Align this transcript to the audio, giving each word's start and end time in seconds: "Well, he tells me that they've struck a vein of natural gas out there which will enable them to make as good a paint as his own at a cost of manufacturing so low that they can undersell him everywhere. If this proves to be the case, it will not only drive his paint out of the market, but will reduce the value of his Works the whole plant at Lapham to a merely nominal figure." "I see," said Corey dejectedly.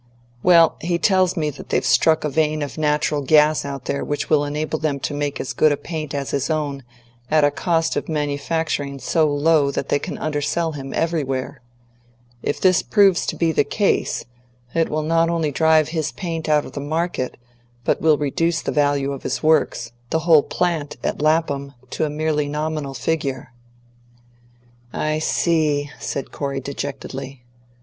"Well, 0.41 0.77
he 0.81 0.97
tells 0.97 1.37
me 1.37 1.51
that 1.51 1.69
they've 1.69 1.85
struck 1.85 2.23
a 2.23 2.29
vein 2.29 2.63
of 2.63 2.75
natural 2.75 3.21
gas 3.21 3.63
out 3.63 3.85
there 3.85 4.03
which 4.03 4.31
will 4.31 4.43
enable 4.45 4.79
them 4.79 4.99
to 5.01 5.13
make 5.13 5.39
as 5.39 5.53
good 5.53 5.71
a 5.71 5.77
paint 5.77 6.15
as 6.15 6.31
his 6.31 6.49
own 6.49 6.81
at 7.29 7.43
a 7.43 7.51
cost 7.51 7.95
of 7.95 8.09
manufacturing 8.09 8.97
so 8.97 9.27
low 9.27 9.69
that 9.69 9.89
they 9.89 9.99
can 9.99 10.17
undersell 10.17 10.71
him 10.71 10.91
everywhere. 10.95 11.61
If 12.41 12.59
this 12.59 12.81
proves 12.81 13.27
to 13.27 13.35
be 13.35 13.51
the 13.51 13.63
case, 13.63 14.25
it 14.73 14.89
will 14.89 15.03
not 15.03 15.29
only 15.29 15.51
drive 15.51 15.89
his 15.89 16.11
paint 16.11 16.49
out 16.49 16.65
of 16.65 16.71
the 16.71 16.81
market, 16.81 17.37
but 17.83 18.01
will 18.01 18.17
reduce 18.17 18.63
the 18.63 18.71
value 18.71 19.11
of 19.11 19.21
his 19.21 19.43
Works 19.43 19.91
the 20.09 20.21
whole 20.21 20.41
plant 20.41 20.97
at 21.03 21.21
Lapham 21.21 21.75
to 21.91 22.05
a 22.05 22.09
merely 22.09 22.47
nominal 22.49 22.95
figure." 22.95 23.53
"I 24.91 25.19
see," 25.19 25.91
said 25.99 26.31
Corey 26.31 26.59
dejectedly. 26.59 27.43